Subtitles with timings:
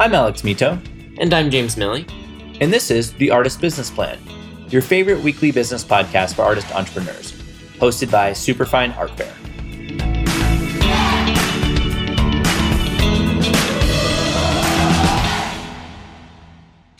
[0.00, 0.80] I'm Alex Mitow.
[1.18, 2.08] And I'm James Miille.
[2.60, 4.16] And this is The Artist Business Plan,
[4.68, 7.32] your favorite weekly business podcast for artist entrepreneurs,
[7.80, 9.34] hosted by Superfine Art Fair.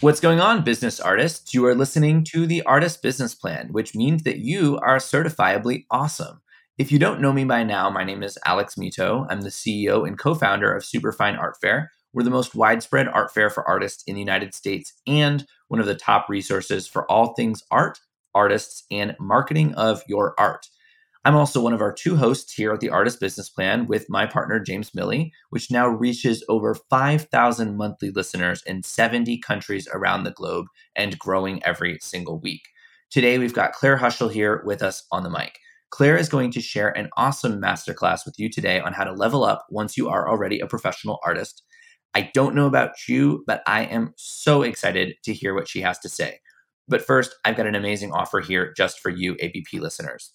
[0.00, 1.54] What's going on, business artists?
[1.54, 6.40] You are listening to the Artist Business Plan, which means that you are certifiably awesome.
[6.78, 9.24] If you don't know me by now, my name is Alex Mitow.
[9.30, 11.92] I'm the CEO and co founder of Superfine Art Fair.
[12.12, 15.86] We're the most widespread art fair for artists in the United States and one of
[15.86, 17.98] the top resources for all things art,
[18.34, 20.66] artists, and marketing of your art.
[21.24, 24.24] I'm also one of our two hosts here at the Artist Business Plan with my
[24.24, 30.30] partner, James Miille, which now reaches over 5,000 monthly listeners in 70 countries around the
[30.30, 30.66] globe
[30.96, 32.62] and growing every single week.
[33.10, 35.58] Today, we've got Claire Huschle here with us on the mic.
[35.90, 39.44] Claire is going to share an awesome masterclass with you today on how to level
[39.44, 41.62] up once you are already a professional artist.
[42.14, 45.98] I don't know about you, but I am so excited to hear what she has
[46.00, 46.40] to say.
[46.88, 50.32] But first, I've got an amazing offer here just for you, ABP listeners.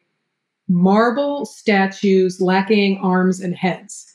[0.72, 4.08] marble statues lacking arms and heads.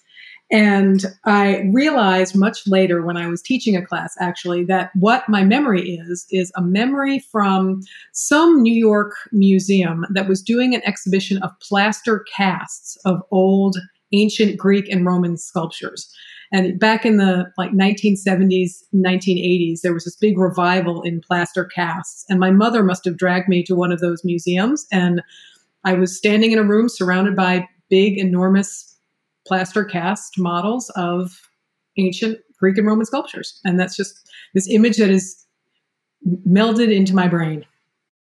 [0.49, 5.43] And I realized much later when I was teaching a class actually that what my
[5.43, 7.81] memory is, is a memory from
[8.13, 13.75] some New York museum that was doing an exhibition of plaster casts of old
[14.13, 16.09] ancient Greek and Roman sculptures.
[16.53, 22.23] And back in the like 1970s, 1980s, there was this big revival in plaster casts.
[22.29, 25.21] And my mother must have dragged me to one of those museums and
[25.87, 28.97] I was standing in a room surrounded by big, enormous
[29.47, 31.31] plaster cast models of
[31.97, 33.61] ancient Greek and Roman sculptures.
[33.63, 35.45] And that's just this image that is
[36.45, 37.65] melded into my brain.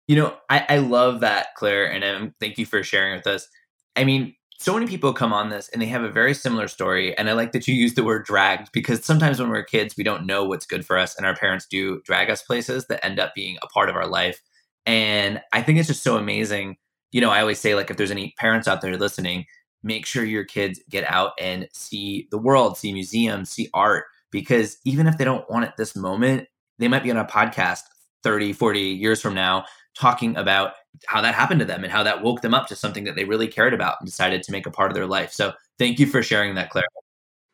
[0.07, 3.47] You know, I, I love that, Claire, and um, thank you for sharing with us.
[3.95, 7.17] I mean, so many people come on this and they have a very similar story.
[7.17, 10.03] And I like that you use the word dragged because sometimes when we're kids, we
[10.03, 13.19] don't know what's good for us, and our parents do drag us places that end
[13.19, 14.39] up being a part of our life.
[14.85, 16.77] And I think it's just so amazing
[17.11, 19.45] you know, I always say, like, if there's any parents out there listening,
[19.83, 24.77] make sure your kids get out and see the world, see museums, see art, because
[24.83, 26.47] even if they don't want it this moment,
[26.79, 27.81] they might be on a podcast
[28.23, 29.65] 30, 40 years from now
[29.97, 30.73] talking about
[31.07, 33.23] how that happened to them and how that woke them up to something that they
[33.23, 35.31] really cared about and decided to make a part of their life.
[35.31, 36.85] So thank you for sharing that, Claire.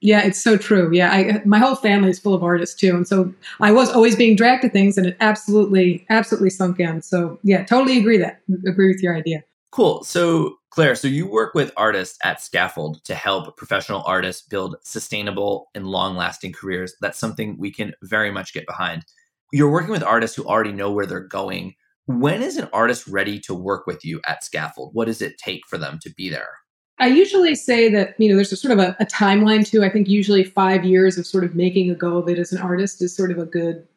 [0.02, 0.92] Yeah, it's so true.
[0.92, 4.16] Yeah, I, my whole family is full of artists too, and so I was always
[4.16, 7.02] being dragged to things, and it absolutely, absolutely sunk in.
[7.04, 9.44] So yeah, totally agree that agree with your idea.
[9.72, 10.04] Cool.
[10.04, 15.70] So, Claire, so you work with artists at Scaffold to help professional artists build sustainable
[15.76, 16.94] and long lasting careers.
[17.00, 19.06] That's something we can very much get behind.
[19.54, 21.76] You're working with artists who already know where they're going.
[22.06, 24.90] When is an artist ready to work with you at Scaffold?
[24.94, 26.61] What does it take for them to be there?
[27.02, 29.84] I usually say that, you know, there's a sort of a, a timeline too.
[29.84, 32.62] I think usually five years of sort of making a go of it as an
[32.62, 33.88] artist is sort of a good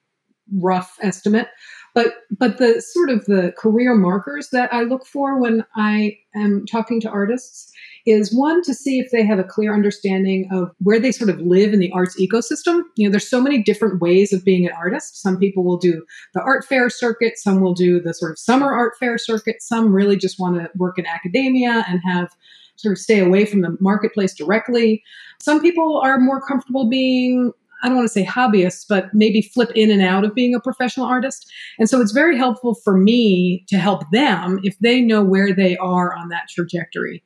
[0.59, 1.49] rough estimate.
[1.95, 6.65] But but the sort of the career markers that I look for when I am
[6.67, 7.71] talking to artists
[8.07, 11.41] is one to see if they have a clear understanding of where they sort of
[11.41, 12.83] live in the arts ecosystem.
[12.97, 15.21] You know, there's so many different ways of being an artist.
[15.21, 18.73] Some people will do the art fair circuit, some will do the sort of summer
[18.75, 22.31] art fair circuit, some really just want to work in academia and have
[22.77, 25.03] sort of stay away from the marketplace directly.
[25.41, 29.71] Some people are more comfortable being I don't want to say hobbyists, but maybe flip
[29.75, 31.53] in and out of being a professional artist.
[31.79, 35.77] And so it's very helpful for me to help them if they know where they
[35.77, 37.23] are on that trajectory.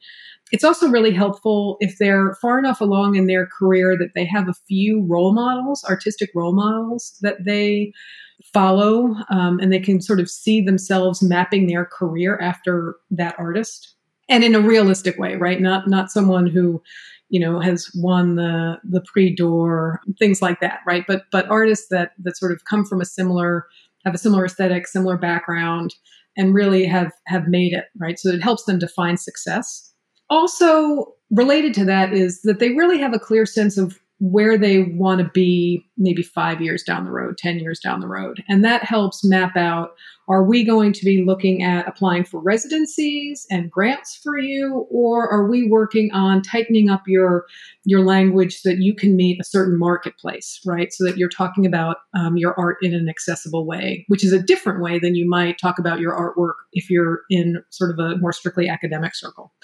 [0.51, 4.49] It's also really helpful if they're far enough along in their career that they have
[4.49, 7.93] a few role models, artistic role models that they
[8.53, 13.95] follow, um, and they can sort of see themselves mapping their career after that artist,
[14.29, 15.61] and in a realistic way, right?
[15.61, 16.83] Not not someone who,
[17.29, 21.05] you know, has won the the Prix d'Or, things like that, right?
[21.07, 23.67] But but artists that that sort of come from a similar
[24.05, 25.95] have a similar aesthetic, similar background,
[26.37, 28.19] and really have have made it, right?
[28.19, 29.89] So it helps them define success
[30.31, 34.83] also related to that is that they really have a clear sense of where they
[34.83, 38.43] want to be maybe five years down the road, 10 years down the road.
[38.49, 39.91] And that helps map out
[40.29, 45.27] are we going to be looking at applying for residencies and grants for you, or
[45.27, 47.47] are we working on tightening up your
[47.85, 50.93] your language so that you can meet a certain marketplace, right?
[50.93, 54.43] So that you're talking about um, your art in an accessible way, which is a
[54.43, 58.19] different way than you might talk about your artwork if you're in sort of a
[58.19, 59.55] more strictly academic circle.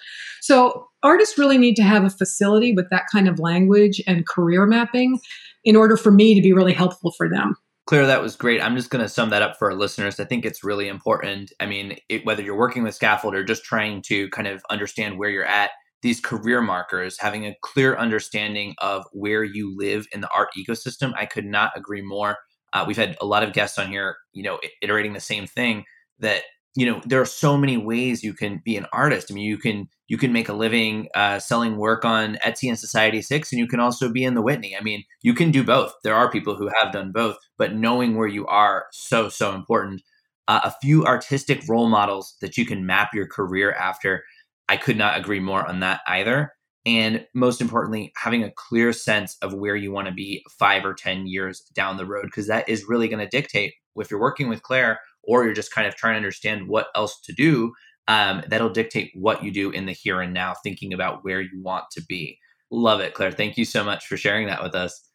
[0.41, 4.65] So artists really need to have a facility with that kind of language and career
[4.65, 5.21] mapping
[5.65, 7.57] in order for me to be really helpful for them.
[7.87, 8.63] Claire, that was great.
[8.63, 10.19] I'm just going to sum that up for our listeners.
[10.19, 11.53] I think it's really important.
[11.61, 15.19] I mean, it, whether you're working with scaffold or just trying to kind of understand
[15.19, 15.71] where you're at,
[16.01, 21.13] these career markers, having a clear understanding of where you live in the art ecosystem,
[21.17, 22.39] I could not agree more.
[22.73, 25.85] Uh, we've had a lot of guests on here, you know, iterating the same thing
[26.19, 26.43] that
[26.77, 29.31] you know there are so many ways you can be an artist.
[29.31, 32.79] I mean you can you can make a living uh, selling work on etsy and
[32.79, 34.77] society 6 and you can also be in the whitney.
[34.79, 35.93] I mean you can do both.
[36.03, 40.03] There are people who have done both but knowing where you are so so important.
[40.47, 44.23] Uh, a few artistic role models that you can map your career after
[44.69, 46.53] i could not agree more on that either.
[46.87, 50.93] And most importantly having a clear sense of where you want to be five or
[50.95, 54.49] ten years down the road because that is really going to dictate if you're working
[54.49, 57.73] with claire or you're just kind of trying to understand what else to do,
[58.09, 61.63] um, that'll dictate what you do in the here and now, thinking about where you
[61.63, 62.39] want to be.
[62.71, 63.33] Love it, Claire.
[63.33, 65.09] Thank you so much for sharing that with us.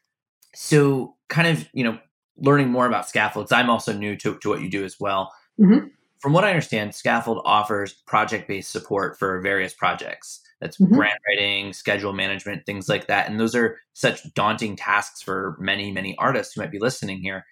[0.54, 1.98] So, kind of, you know,
[2.36, 5.32] learning more about scaffolds, I'm also new to, to what you do as well.
[5.60, 5.88] Mm-hmm.
[6.20, 10.40] From what I understand, Scaffold offers project based support for various projects.
[10.60, 10.94] That's mm-hmm.
[10.94, 13.28] grant writing, schedule management, things like that.
[13.28, 17.46] And those are such daunting tasks for many, many artists who might be listening here.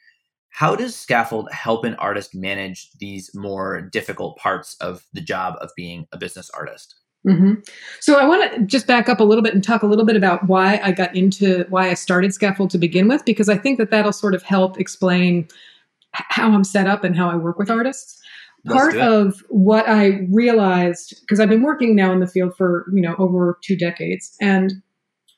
[0.50, 5.70] How does Scaffold help an artist manage these more difficult parts of the job of
[5.76, 6.96] being a business artist?
[7.26, 7.54] Mm-hmm.
[8.00, 10.16] So I want to just back up a little bit and talk a little bit
[10.16, 13.78] about why I got into why I started Scaffold to begin with, because I think
[13.78, 15.48] that that'll sort of help explain
[16.12, 18.20] how I'm set up and how I work with artists.
[18.66, 23.00] Part of what I realized, because I've been working now in the field for you
[23.00, 24.72] know over two decades, and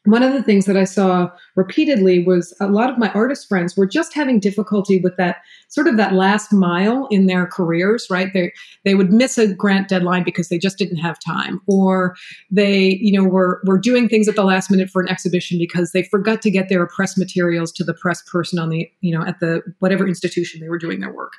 [0.04, 3.76] one of the things that I saw repeatedly was a lot of my artist friends
[3.76, 5.38] were just having difficulty with that
[5.68, 8.32] sort of that last mile in their careers, right?
[8.32, 8.50] They
[8.84, 12.16] they would miss a grant deadline because they just didn't have time, or
[12.50, 15.92] they, you know, were were doing things at the last minute for an exhibition because
[15.92, 19.24] they forgot to get their press materials to the press person on the, you know,
[19.26, 21.34] at the whatever institution they were doing their work.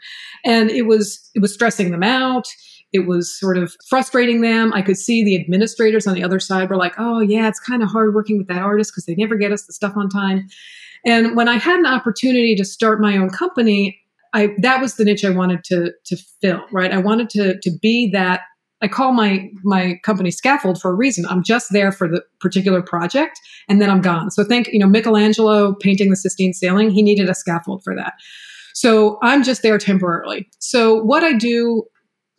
[0.46, 2.48] And it was it was stressing them out
[2.94, 4.74] it was sort of frustrating them.
[4.74, 7.82] I could see the administrators on the other side were like, oh, yeah, it's kind
[7.82, 10.48] of hard working with that artist because they never get us the stuff on time.
[11.06, 13.98] And when I had an opportunity to start my own company,
[14.34, 16.92] I that was the niche I wanted to to fill, right?
[16.92, 18.42] I wanted to to be that
[18.82, 21.26] I call my my company scaffold for a reason.
[21.28, 24.32] I'm just there for the particular project and then I'm gone.
[24.32, 28.14] So think, you know, Michelangelo painting the Sistine ceiling, he needed a scaffold for that.
[28.74, 30.48] So I'm just there temporarily.
[30.60, 31.84] So what I do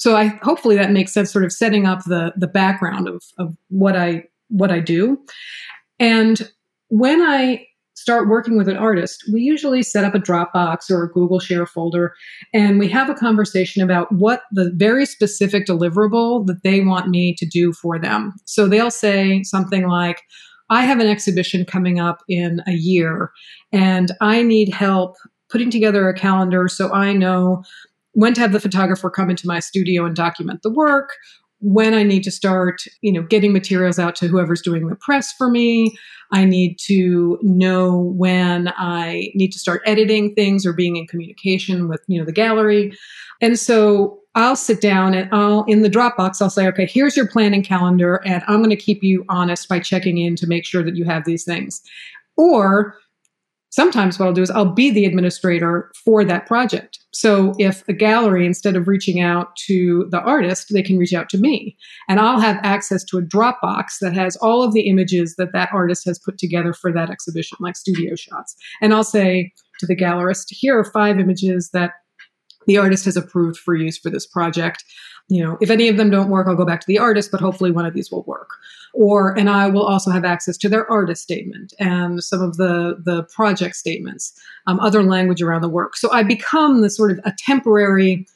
[0.03, 3.57] so I hopefully that makes sense, sort of setting up the the background of of
[3.69, 5.17] what I what I do.
[6.01, 6.51] And
[6.89, 11.09] when I start working with an artist, we usually set up a Dropbox or a
[11.13, 12.15] Google Share folder
[12.53, 17.33] and we have a conversation about what the very specific deliverable that they want me
[17.37, 18.33] to do for them.
[18.45, 20.23] So they'll say something like,
[20.69, 23.31] I have an exhibition coming up in a year
[23.71, 25.15] and I need help
[25.49, 27.63] putting together a calendar so I know
[28.13, 31.15] when to have the photographer come into my studio and document the work,
[31.61, 35.33] when I need to start, you know, getting materials out to whoever's doing the press
[35.33, 35.97] for me.
[36.33, 41.89] I need to know when I need to start editing things or being in communication
[41.89, 42.97] with, you know, the gallery.
[43.41, 47.29] And so I'll sit down and I'll in the Dropbox, I'll say, okay, here's your
[47.29, 50.83] planning calendar, and I'm going to keep you honest by checking in to make sure
[50.83, 51.83] that you have these things.
[52.37, 52.97] Or
[53.73, 56.99] sometimes what I'll do is I'll be the administrator for that project.
[57.13, 61.29] So if a gallery, instead of reaching out to the artist, they can reach out
[61.31, 61.77] to me.
[62.09, 65.71] And I'll have access to a Dropbox that has all of the images that that
[65.73, 68.55] artist has put together for that exhibition, like studio shots.
[68.81, 71.93] And I'll say to the gallerist, here are five images that
[72.67, 74.85] the artist has approved for use for this project.
[75.29, 77.41] You know, if any of them don't work, I'll go back to the artist, but
[77.41, 78.51] hopefully one of these will work.
[78.93, 83.01] Or, and I will also have access to their artist statement and some of the
[83.03, 85.97] the project statements, um, other language around the work.
[85.97, 88.27] So I become the sort of a temporary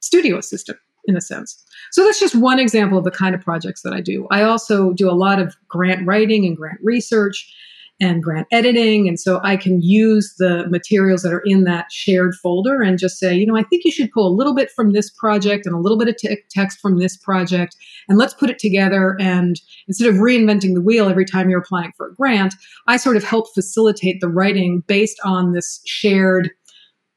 [0.00, 1.64] studio assistant in a sense.
[1.90, 4.28] So that's just one example of the kind of projects that I do.
[4.30, 7.52] I also do a lot of grant writing and grant research
[8.00, 9.06] and grant editing.
[9.06, 13.18] And so I can use the materials that are in that shared folder and just
[13.18, 15.74] say, you know, I think you should pull a little bit from this project and
[15.74, 17.76] a little bit of te- text from this project,
[18.08, 19.16] and let's put it together.
[19.20, 22.54] And instead of reinventing the wheel every time you're applying for a grant,
[22.86, 26.50] I sort of help facilitate the writing based on this shared,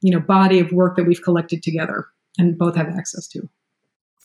[0.02, 2.06] you know, body of work that we've collected together
[2.38, 3.48] and both have access to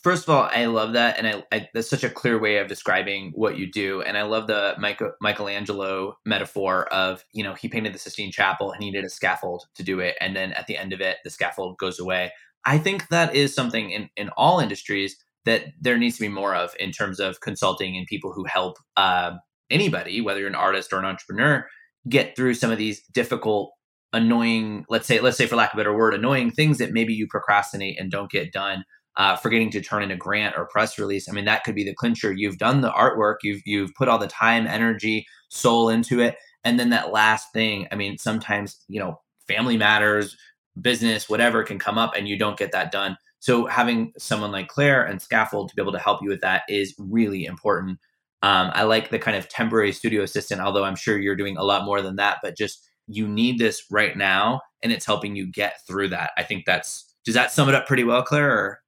[0.04, 2.68] first of all, I love that, and I, I, that's such a clear way of
[2.68, 4.02] describing what you do.
[4.02, 8.72] And I love the Michael, Michelangelo metaphor of you know he painted the Sistine Chapel
[8.72, 11.18] and he needed a scaffold to do it, and then at the end of it,
[11.24, 12.32] the scaffold goes away.
[12.66, 16.54] I think that is something in in all industries that there needs to be more
[16.54, 19.32] of in terms of consulting and people who help uh,
[19.70, 21.66] anybody, whether you're an artist or an entrepreneur,
[22.08, 23.74] get through some of these difficult
[24.12, 27.14] annoying let's say let's say for lack of a better word annoying things that maybe
[27.14, 28.84] you procrastinate and don't get done
[29.20, 31.28] uh, forgetting to turn in a grant or press release.
[31.30, 32.32] I mean, that could be the clincher.
[32.32, 36.80] You've done the artwork, you've you've put all the time, energy, soul into it, and
[36.80, 37.86] then that last thing.
[37.92, 40.38] I mean, sometimes you know, family matters,
[40.82, 43.18] business, whatever can come up, and you don't get that done.
[43.40, 46.64] So having someone like Claire and Scaffold to be able to help you with that
[46.70, 48.00] is really important.
[48.42, 51.64] Um, I like the kind of temporary studio assistant, although I'm sure you're doing a
[51.64, 52.38] lot more than that.
[52.42, 56.32] But just you need this right now, and it's helping you get through that.
[56.38, 58.50] I think that's does that sum it up pretty well, Claire?
[58.50, 58.80] Or?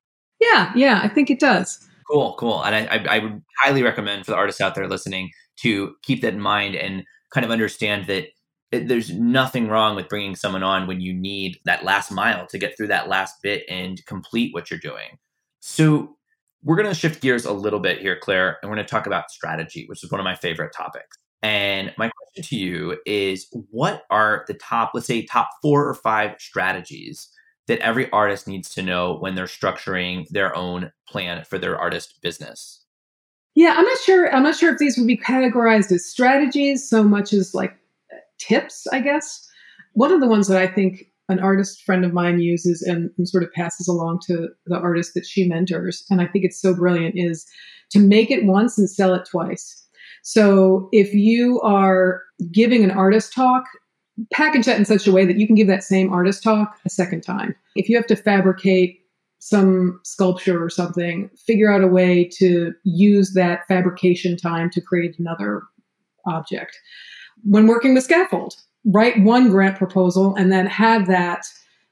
[0.42, 1.88] Yeah, yeah, I think it does.
[2.10, 2.64] Cool, cool.
[2.64, 5.30] And I, I, would highly recommend for the artists out there listening
[5.62, 8.26] to keep that in mind and kind of understand that
[8.72, 12.58] it, there's nothing wrong with bringing someone on when you need that last mile to
[12.58, 15.20] get through that last bit and complete what you're doing.
[15.60, 16.18] So
[16.64, 19.08] we're going to shift gears a little bit here, Claire, and we're going to talk
[19.08, 21.18] about strategy, which is one of my favorite topics.
[21.44, 25.96] And my question to you is what are the top, let's say, top four or
[25.96, 27.30] five strategies
[27.68, 32.22] that every artist needs to know when they're structuring their own plan for their artist
[32.22, 32.84] business?
[33.56, 34.34] Yeah, I'm not sure.
[34.34, 37.76] I'm not sure if these would be categorized as strategies so much as like
[38.40, 39.48] tips, I guess.
[39.94, 43.28] One of the ones that I think an artist friend of mine uses and, and,
[43.28, 46.76] sort of passes along to the artist that she mentors, and I think it's so
[46.76, 47.46] brilliant, is
[47.92, 49.88] to make it once and sell it twice.
[50.24, 53.64] So if you are giving an artist talk,
[54.34, 56.90] package that in such a way that you can give that same artist talk a
[56.90, 57.56] second time.
[57.76, 59.00] If you have to fabricate
[59.40, 65.18] some sculpture or something, figure out a way to use that fabrication time to create
[65.18, 65.64] another
[66.28, 66.78] object.
[67.44, 71.46] When working with scaffold, write one grant proposal and then have that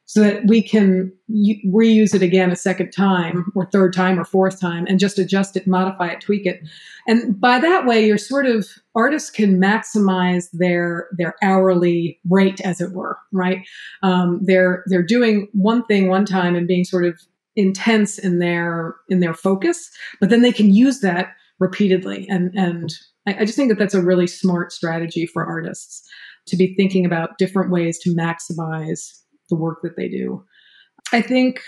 [0.10, 4.60] so that we can reuse it again a second time or third time or fourth
[4.60, 6.68] time and just adjust it, modify it, tweak it.
[7.08, 12.82] And by that way, you're sort of artists can maximize their their hourly rate, as
[12.82, 13.60] it were, right?
[14.02, 17.22] Um, they're they're doing one thing one time and being sort of
[17.56, 22.28] intense in their in their focus, but then they can use that repeatedly.
[22.30, 22.92] And and
[23.28, 26.02] I, I just think that that's a really smart strategy for artists
[26.48, 30.44] to be thinking about different ways to maximize the work that they do.
[31.12, 31.62] I think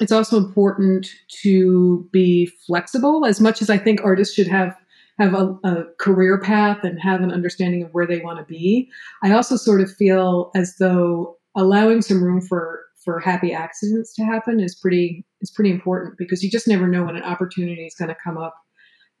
[0.00, 1.08] it's also important
[1.42, 4.76] to be flexible as much as I think artists should have
[5.18, 8.88] have a, a, career path and have an understanding of where they want to be.
[9.24, 14.24] I also sort of feel as though allowing some room for for happy accidents to
[14.24, 17.94] happen is pretty is pretty important because you just never know when an opportunity is
[17.94, 18.54] going to come up,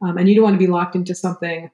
[0.02, 1.70] um, and you don't want to be locked into something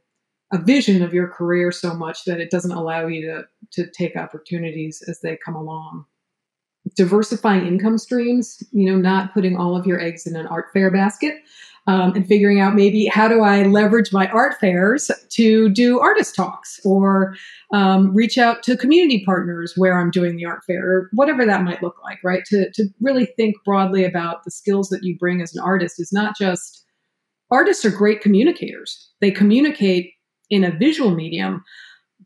[0.53, 4.17] a vision of your career so much that it doesn't allow you to to take
[4.17, 6.05] opportunities as they come along
[6.95, 10.91] diversifying income streams, you know, not putting all of your eggs in an art fair
[10.91, 11.37] basket.
[11.87, 16.35] Um, and figuring out maybe how do I leverage my art fairs to do artist
[16.35, 17.37] talks or
[17.75, 21.63] um, reach out to community partners where I'm doing the art fair or whatever that
[21.63, 22.43] might look like, right?
[22.47, 26.11] To, to really think broadly about the skills that you bring as an artist is
[26.11, 26.87] not just
[27.51, 29.11] artists are great communicators.
[29.21, 30.13] They communicate
[30.51, 31.63] in a visual medium,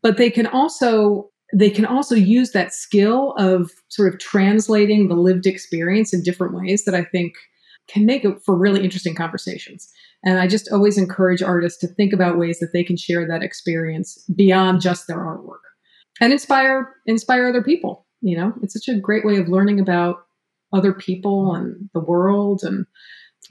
[0.01, 5.15] but they can also they can also use that skill of sort of translating the
[5.15, 7.33] lived experience in different ways that I think
[7.87, 9.91] can make it for really interesting conversations.
[10.23, 13.41] And I just always encourage artists to think about ways that they can share that
[13.41, 15.61] experience beyond just their artwork
[16.21, 18.05] and inspire inspire other people.
[18.21, 20.17] You know, it's such a great way of learning about
[20.73, 22.61] other people and the world.
[22.63, 22.85] And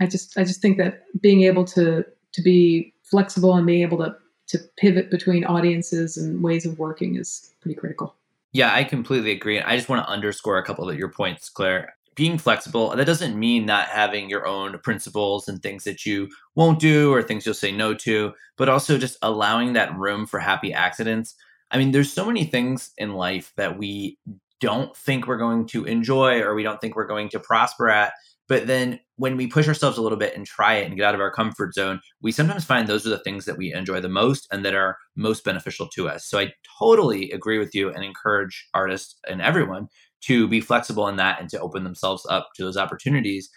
[0.00, 3.99] I just I just think that being able to to be flexible and being able
[3.99, 4.14] to
[4.49, 8.14] to pivot between audiences and ways of working is pretty critical.
[8.52, 9.61] Yeah, I completely agree.
[9.61, 11.95] I just want to underscore a couple of your points, Claire.
[12.14, 16.81] Being flexible, that doesn't mean not having your own principles and things that you won't
[16.81, 20.73] do or things you'll say no to, but also just allowing that room for happy
[20.73, 21.37] accidents.
[21.71, 24.19] I mean, there's so many things in life that we
[24.61, 28.14] don't think we're going to enjoy or we don't think we're going to prosper at
[28.49, 31.14] but then when we push ourselves a little bit and try it and get out
[31.14, 34.09] of our comfort zone, we sometimes find those are the things that we enjoy the
[34.09, 36.26] most and that are most beneficial to us.
[36.26, 39.88] So I totally agree with you and encourage artists and everyone
[40.23, 43.50] to be flexible in that and to open themselves up to those opportunities.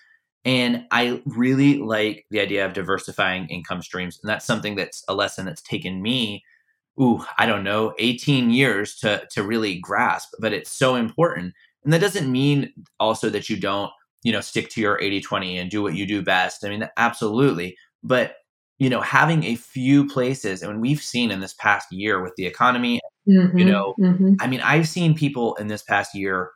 [0.44, 4.20] And I really like the idea of diversifying income streams.
[4.22, 6.44] And that's something that's a lesson that's taken me,
[7.00, 11.54] ooh, I don't know, 18 years to to really grasp, but it's so important.
[11.84, 13.92] And that doesn't mean also that you don't
[14.24, 16.66] you know, stick to your 80 20 and do what you do best.
[16.66, 17.78] I mean, absolutely.
[18.04, 18.36] But,
[18.80, 22.46] you know, having a few places, and we've seen in this past year with the
[22.46, 24.34] economy, mm-hmm, you know, mm-hmm.
[24.40, 26.52] I mean, I've seen people in this past year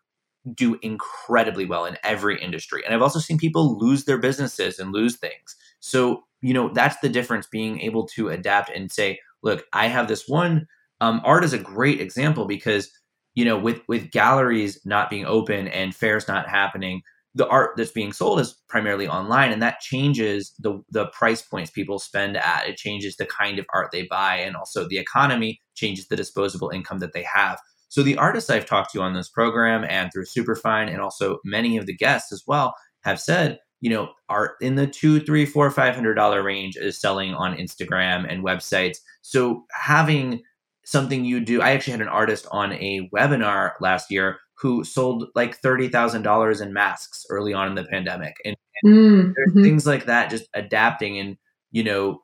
[0.53, 2.83] do incredibly well in every industry.
[2.85, 5.55] And I've also seen people lose their businesses and lose things.
[5.79, 10.07] So, you know, that's the difference being able to adapt and say, look, I have
[10.07, 10.67] this one.
[11.01, 12.91] Um, art is a great example because,
[13.33, 17.01] you know, with with galleries not being open and fairs not happening,
[17.35, 21.69] the art that's being sold is primarily online and that changes the the price points
[21.69, 22.67] people spend at.
[22.67, 26.69] It changes the kind of art they buy and also the economy changes the disposable
[26.69, 27.59] income that they have.
[27.89, 31.77] So the artists i've talked to on this program and through superfine and also many
[31.77, 35.69] of the guests as well have said you know art in the two three four
[35.69, 38.97] five hundred dollar range is selling on instagram and websites.
[39.21, 40.41] So having
[40.85, 45.27] something you do i actually had an artist on a webinar last year who sold
[45.35, 48.35] like $30,000 in masks early on in the pandemic.
[48.45, 49.63] And, and mm, there's mm-hmm.
[49.63, 51.37] things like that, just adapting and,
[51.71, 52.21] you know,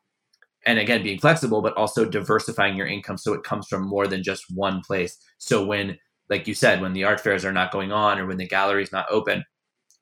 [0.65, 4.23] and again, being flexible, but also diversifying your income so it comes from more than
[4.23, 5.17] just one place.
[5.39, 5.97] So when,
[6.29, 8.91] like you said, when the art fairs are not going on or when the gallery's
[8.91, 9.43] not open,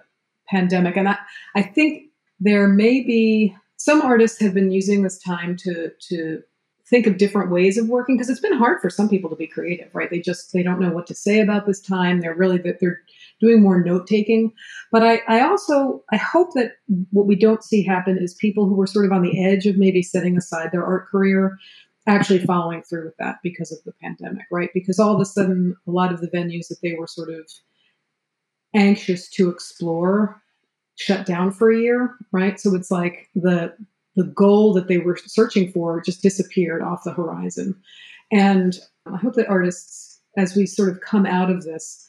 [0.49, 0.97] pandemic.
[0.97, 1.19] And I,
[1.55, 6.43] I think there may be some artists have been using this time to to
[6.89, 9.47] think of different ways of working because it's been hard for some people to be
[9.47, 10.09] creative, right?
[10.09, 12.21] They just they don't know what to say about this time.
[12.21, 13.01] They're really that they're
[13.41, 14.53] doing more note taking.
[14.93, 16.73] But I, I also I hope that
[17.11, 19.77] what we don't see happen is people who were sort of on the edge of
[19.77, 21.59] maybe setting aside their art career
[22.07, 24.71] actually following through with that because of the pandemic, right?
[24.73, 27.51] Because all of a sudden a lot of the venues that they were sort of
[28.77, 30.41] anxious to explore
[30.97, 32.59] shut down for a year, right?
[32.59, 33.75] So it's like the
[34.15, 37.77] the goal that they were searching for just disappeared off the horizon.
[38.33, 42.09] And I hope that artists, as we sort of come out of this,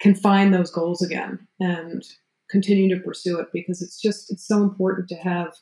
[0.00, 2.04] can find those goals again and
[2.48, 5.54] continue to pursue it because it's just it's so important to have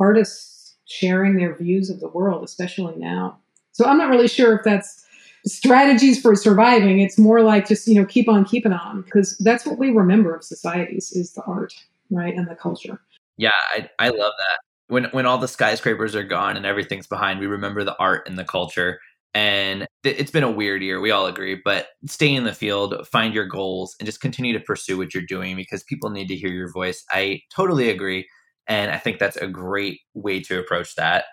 [0.00, 3.38] artists sharing their views of the world, especially now.
[3.72, 5.04] So I'm not really sure if that's
[5.46, 7.00] strategies for surviving.
[7.00, 10.34] It's more like just you know keep on keeping on because that's what we remember
[10.34, 11.74] of societies is the art,
[12.10, 13.00] right, and the culture.
[13.36, 14.58] Yeah, I I love that.
[14.88, 18.38] When when all the skyscrapers are gone and everything's behind, we remember the art and
[18.38, 19.00] the culture.
[19.34, 23.32] And it's been a weird year, we all agree, but stay in the field, find
[23.32, 26.50] your goals, and just continue to pursue what you're doing because people need to hear
[26.50, 27.02] your voice.
[27.10, 28.28] I totally agree.
[28.66, 31.24] And I think that's a great way to approach that.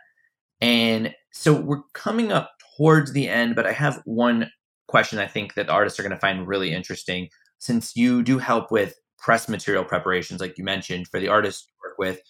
[0.62, 4.50] And so we're coming up towards the end, but I have one
[4.88, 7.28] question I think that artists are going to find really interesting.
[7.60, 11.90] Since you do help with press material preparations, like you mentioned, for the artists you
[11.90, 12.22] work with,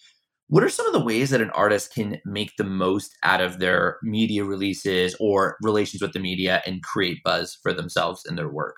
[0.48, 3.60] what are some of the ways that an artist can make the most out of
[3.60, 8.48] their media releases or relations with the media and create buzz for themselves and their
[8.48, 8.76] work?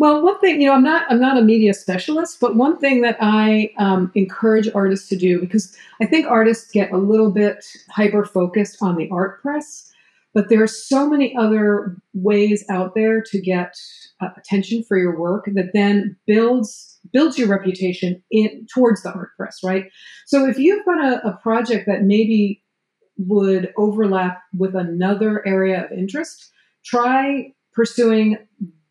[0.00, 3.02] Well, one thing, you know, I'm not I'm not a media specialist, but one thing
[3.02, 7.64] that I um, encourage artists to do because I think artists get a little bit
[7.90, 9.92] hyper focused on the art press,
[10.34, 13.74] but there are so many other ways out there to get
[14.20, 19.30] uh, attention for your work that then builds builds your reputation in towards the art
[19.36, 19.84] press, right?
[20.26, 22.62] So if you've got a, a project that maybe
[23.16, 26.50] would overlap with another area of interest,
[26.84, 28.38] try pursuing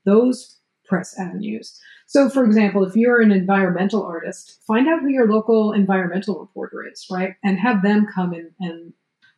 [0.05, 1.79] those press avenues.
[2.07, 6.87] So, for example, if you're an environmental artist, find out who your local environmental reporter
[6.87, 7.33] is, right?
[7.43, 8.93] And have them come in and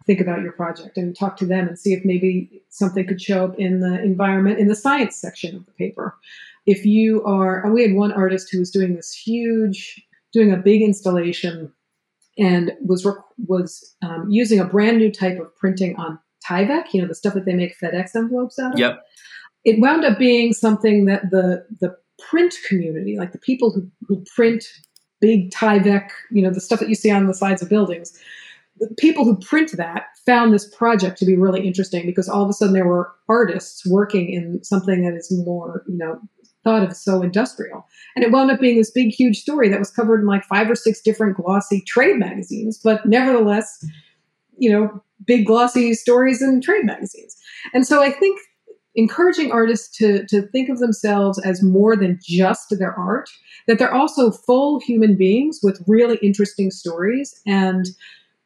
[0.05, 3.45] think about your project and talk to them and see if maybe something could show
[3.45, 6.15] up in the environment, in the science section of the paper
[6.65, 10.81] if you are, we had one artist who was doing this huge, doing a big
[10.81, 11.71] installation
[12.37, 13.07] and was
[13.47, 17.33] was um, using a brand new type of printing on Tyvek, you know, the stuff
[17.33, 18.79] that they make FedEx envelopes out of.
[18.79, 19.01] Yep.
[19.63, 21.95] It wound up being something that the the
[22.29, 24.65] print community, like the people who, who print
[25.21, 28.19] big Tyvek, you know, the stuff that you see on the sides of buildings,
[28.77, 32.49] the people who print that found this project to be really interesting because all of
[32.49, 36.19] a sudden there were artists working in something that is more, you know,
[36.63, 37.85] thought of as so industrial.
[38.15, 40.69] And it wound up being this big, huge story that was covered in like five
[40.69, 43.85] or six different glossy trade magazines, but nevertheless,
[44.57, 47.37] you know, big glossy stories in trade magazines.
[47.73, 48.39] And so I think
[48.95, 53.29] encouraging artists to, to think of themselves as more than just their art,
[53.67, 57.85] that they're also full human beings with really interesting stories and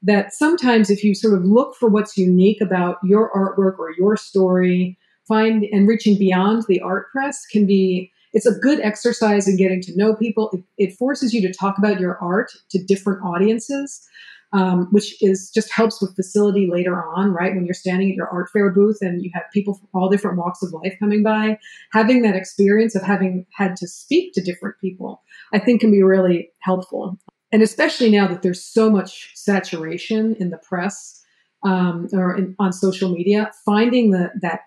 [0.02, 4.16] that sometimes if you sort of look for what's unique about your artwork or your
[4.16, 9.58] story find and reaching beyond the art press can be it's a good exercise in
[9.58, 10.52] getting to know people.
[10.54, 14.08] It, it forces you to talk about your art to different audiences
[14.52, 17.54] um, which is just helps with facility later on right?
[17.54, 20.38] When you're standing at your art fair booth and you have people from all different
[20.38, 21.60] walks of life coming by
[21.92, 25.22] having that experience of having had to speak to different people
[25.54, 27.18] i think can be really helpful
[27.52, 31.24] and especially now that there's so much saturation in the press
[31.64, 34.62] um, or in, on social media, finding the, that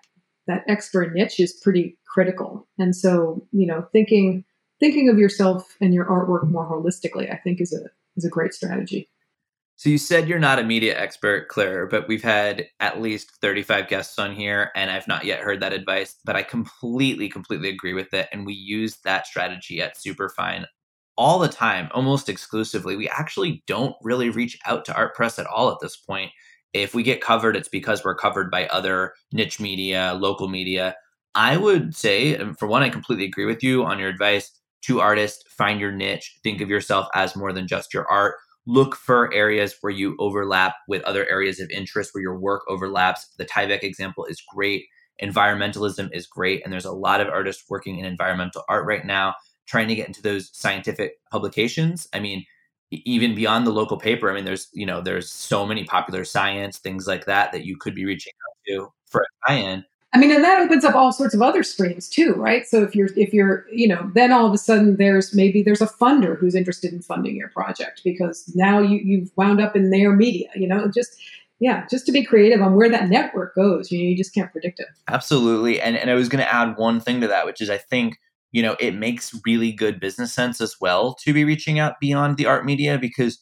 [0.47, 2.67] that extra niche is pretty critical.
[2.77, 4.43] And so, you know, thinking
[4.79, 8.53] thinking of yourself and your artwork more holistically, I think is a is a great
[8.53, 9.09] strategy.
[9.75, 13.87] So you said you're not a media expert, Claire, but we've had at least 35
[13.87, 17.93] guests on here and I've not yet heard that advice, but I completely completely agree
[17.93, 20.67] with it and we use that strategy at Superfine
[21.17, 22.95] all the time, almost exclusively.
[22.95, 26.31] We actually don't really reach out to art press at all at this point
[26.73, 30.95] if we get covered, it's because we're covered by other niche media, local media.
[31.35, 34.51] I would say, for one, I completely agree with you on your advice
[34.83, 38.35] to artists find your niche, think of yourself as more than just your art.
[38.65, 43.27] Look for areas where you overlap with other areas of interest where your work overlaps.
[43.37, 44.85] The Tyvek example is great.
[45.21, 46.63] Environmentalism is great.
[46.63, 50.07] And there's a lot of artists working in environmental art right now, trying to get
[50.07, 52.07] into those scientific publications.
[52.13, 52.45] I mean,
[53.05, 56.77] even beyond the local paper i mean there's you know there's so many popular science
[56.77, 59.85] things like that that you could be reaching out to for a tie-in.
[60.13, 62.65] I mean and that opens up all sorts of other streams too right?
[62.67, 65.81] So if you're if you're you know then all of a sudden there's maybe there's
[65.81, 69.89] a funder who's interested in funding your project because now you you've wound up in
[69.89, 70.89] their media you know?
[70.93, 71.19] Just
[71.59, 74.51] yeah just to be creative on where that network goes you know you just can't
[74.51, 74.87] predict it.
[75.07, 77.77] Absolutely and and i was going to add one thing to that which is i
[77.77, 78.19] think
[78.53, 82.37] you know, it makes really good business sense as well to be reaching out beyond
[82.37, 83.39] the art media because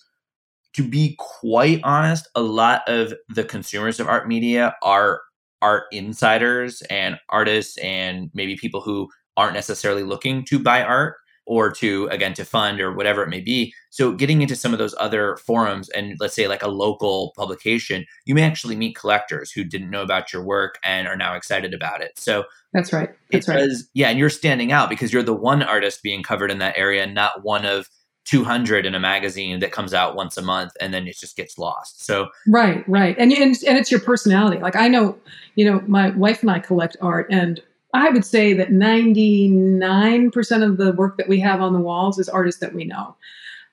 [0.74, 5.22] to be quite honest, a lot of the consumers of art media are
[5.62, 11.72] art insiders and artists and maybe people who aren't necessarily looking to buy art or
[11.72, 13.74] to again to fund or whatever it may be.
[13.90, 18.06] So getting into some of those other forums and let's say like a local publication
[18.26, 21.74] you may actually meet collectors who didn't know about your work and are now excited
[21.74, 22.18] about it.
[22.18, 23.10] So that's right.
[23.32, 23.58] That's right.
[23.58, 26.78] does, yeah and you're standing out because you're the one artist being covered in that
[26.78, 27.90] area not one of
[28.26, 31.58] 200 in a magazine that comes out once a month and then it just gets
[31.58, 32.06] lost.
[32.06, 34.60] So right, right, and and and it's your personality.
[34.60, 35.18] Like I know,
[35.56, 37.62] you know, my wife and I collect art, and
[37.94, 42.30] I would say that 99% of the work that we have on the walls is
[42.30, 43.16] artists that we know.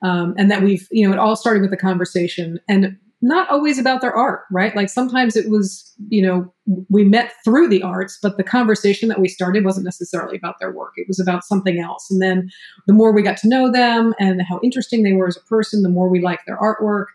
[0.01, 3.77] Um, and that we've, you know, it all started with a conversation and not always
[3.77, 4.73] about their art, right?
[4.75, 6.53] Like sometimes it was, you know,
[6.89, 10.71] we met through the arts, but the conversation that we started wasn't necessarily about their
[10.71, 10.93] work.
[10.95, 12.07] It was about something else.
[12.09, 12.49] And then
[12.87, 15.81] the more we got to know them and how interesting they were as a person,
[15.81, 17.07] the more we liked their artwork.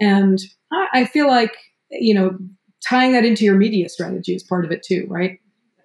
[0.00, 0.40] And
[0.72, 1.52] I, I feel like,
[1.90, 2.36] you know,
[2.86, 5.38] tying that into your media strategy is part of it too, right?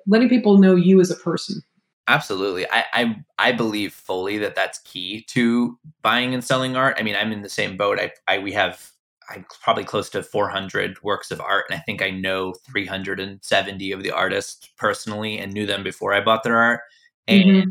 [0.08, 1.62] Letting people know you as a person.
[2.08, 2.66] Absolutely.
[2.70, 6.98] I, I I believe fully that that's key to buying and selling art.
[7.00, 8.00] I mean, I'm in the same boat.
[8.00, 8.92] I, I we have
[9.30, 14.04] I'm probably close to 400 works of art, and I think I know 370 of
[14.04, 16.82] the artists personally and knew them before I bought their art.
[17.28, 17.70] And mm-hmm.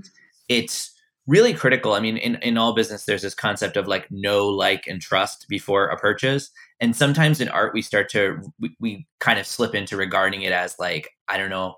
[0.49, 0.93] it's
[1.27, 1.93] really critical.
[1.93, 5.47] I mean, in, in all business, there's this concept of like know, like, and trust
[5.49, 6.51] before a purchase.
[6.81, 10.53] And sometimes in art, we start to, we, we kind of slip into regarding it
[10.53, 11.75] as like, I don't know,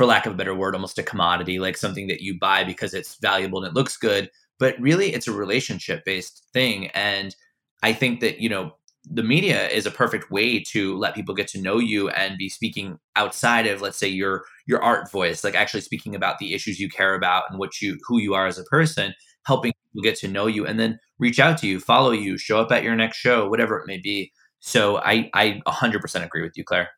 [0.00, 2.94] for lack of a better word, almost a commodity, like something that you buy because
[2.94, 4.30] it's valuable and it looks good.
[4.58, 6.86] But really, it's a relationship based thing.
[6.94, 7.36] And
[7.82, 8.72] I think that, you know,
[9.04, 12.48] the media is a perfect way to let people get to know you and be
[12.48, 16.80] speaking outside of let's say your your art voice like actually speaking about the issues
[16.80, 19.14] you care about and what you who you are as a person
[19.46, 22.60] helping people get to know you and then reach out to you follow you show
[22.60, 26.52] up at your next show whatever it may be so i i 100% agree with
[26.56, 26.90] you claire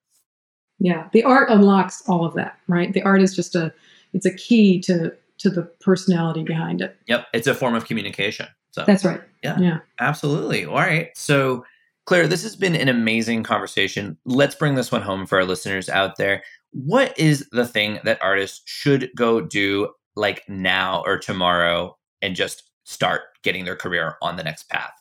[0.83, 2.93] yeah the art unlocks all of that right?
[2.93, 3.73] The art is just a
[4.13, 6.97] it's a key to to the personality behind it.
[7.07, 8.85] Yep it's a form of communication so.
[8.87, 9.21] That's right.
[9.43, 9.79] Yeah yeah.
[10.01, 10.67] absolutely.
[10.67, 11.65] All right so
[12.07, 14.19] claire this has been an amazing conversation.
[14.25, 16.43] Let's bring this one home for our listeners out there.
[16.73, 22.71] What is the thing that artists should go do like now or tomorrow and just
[22.85, 24.93] start getting their career on the next path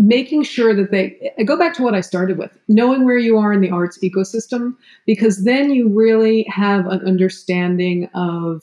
[0.00, 3.36] making sure that they I go back to what I started with, knowing where you
[3.36, 4.74] are in the arts ecosystem,
[5.06, 8.62] because then you really have an understanding of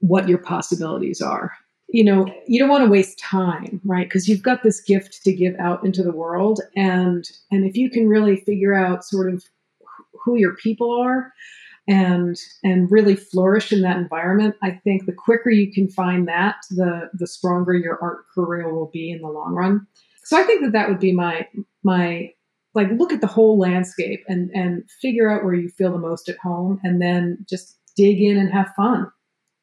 [0.00, 1.52] what your possibilities are.
[1.88, 4.08] You know, you don't want to waste time, right?
[4.08, 7.88] Because you've got this gift to give out into the world, and and if you
[7.88, 9.44] can really figure out sort of
[10.24, 11.32] who your people are,
[11.86, 16.56] and and really flourish in that environment, I think the quicker you can find that,
[16.70, 19.86] the the stronger your art career will be in the long run.
[20.26, 21.46] So I think that that would be my
[21.84, 22.30] my
[22.74, 26.28] like look at the whole landscape and and figure out where you feel the most
[26.28, 29.06] at home and then just dig in and have fun.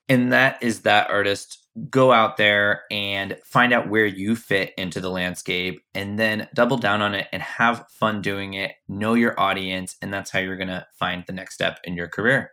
[0.08, 5.02] And that is that artist go out there and find out where you fit into
[5.02, 8.72] the landscape and then double down on it and have fun doing it.
[8.88, 12.08] Know your audience and that's how you're going to find the next step in your
[12.08, 12.52] career.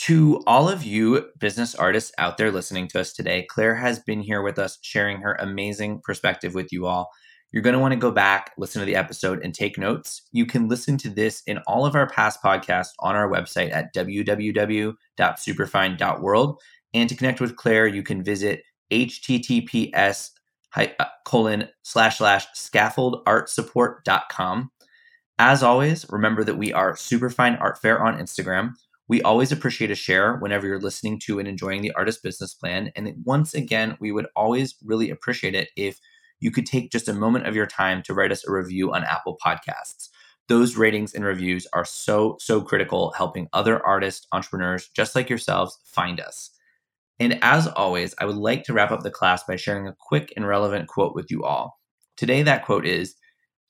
[0.00, 4.20] To all of you business artists out there listening to us today, Claire has been
[4.20, 7.10] here with us sharing her amazing perspective with you all.
[7.52, 10.22] You're going to want to go back, listen to the episode, and take notes.
[10.32, 13.94] You can listen to this in all of our past podcasts on our website at
[13.94, 16.60] www.superfine.world.
[16.92, 20.30] And to connect with Claire, you can visit https
[20.76, 20.86] uh,
[21.24, 24.70] colon slash slash scaffoldartsupport.com.
[25.38, 28.72] As always, remember that we are Superfine Art Fair on Instagram.
[29.06, 32.90] We always appreciate a share whenever you're listening to and enjoying the artist business plan.
[32.96, 35.98] And once again, we would always really appreciate it if
[36.40, 39.04] you could take just a moment of your time to write us a review on
[39.04, 40.08] Apple Podcasts.
[40.48, 45.78] Those ratings and reviews are so, so critical, helping other artists, entrepreneurs just like yourselves
[45.84, 46.50] find us.
[47.20, 50.32] And as always, I would like to wrap up the class by sharing a quick
[50.36, 51.78] and relevant quote with you all.
[52.16, 53.14] Today, that quote is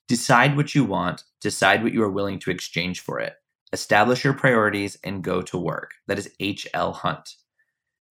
[0.07, 3.33] Decide what you want, decide what you are willing to exchange for it
[3.73, 5.95] establish your priorities, and go to work.
[6.07, 6.93] That is H.L.
[6.93, 7.35] Hunt.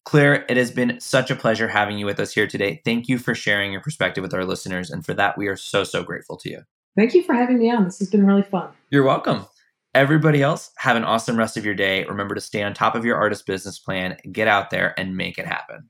[0.05, 2.83] Claire, it has been such a pleasure having you with us here today.
[2.85, 4.91] Thank you for sharing your perspective with our listeners.
[4.91, 6.63] And for that, we are so, so grateful to you.
[6.97, 7.85] Thank you for having me on.
[7.85, 8.69] This has been really fun.
[8.91, 9.47] You're welcome.
[9.95, 12.05] Everybody else, have an awesome rest of your day.
[12.05, 15.39] Remember to stay on top of your artist business plan, get out there, and make
[15.39, 15.89] it happen.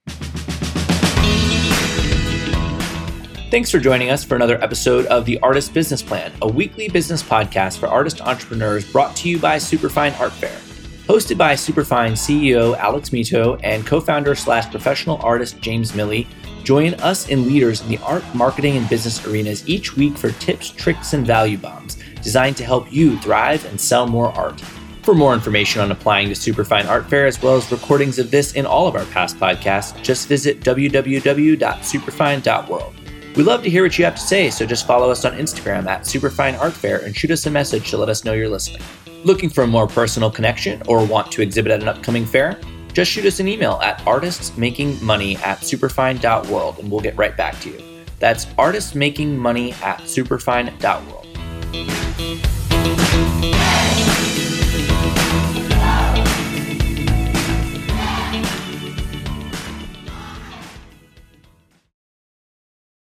[3.55, 7.23] Thanks for joining us for another episode of The Artist Business Plan, a weekly business
[7.23, 10.59] podcast for artist entrepreneurs brought to you by Superfine Art Fair.
[11.07, 16.27] Hosted by Superfine CEO Alex Mitow and co founder slash professional artist James Miille,
[16.65, 20.71] join us and leaders in the art, marketing, and business arenas each week for tips,
[20.71, 24.61] tricks, and value bombs designed to help you thrive and sell more art.
[25.03, 28.57] For more information on applying to Superfine Art Fair, as well as recordings of this
[28.57, 32.95] and all of our past podcasts, just visit www.superfine.world.
[33.37, 35.87] We love to hear what you have to say, so just follow us on Instagram
[35.87, 38.81] at Superfine Art Fair and shoot us a message to let us know you're listening.
[39.25, 42.61] Looking for a more personal connection or want to exhibit at an upcoming fair?
[42.93, 47.71] Just shoot us an email at artistsmakingmoney at superfine.world and we'll get right back to
[47.71, 47.83] you.
[48.21, 51.27] That's artistsmakingmoney at superfine.world.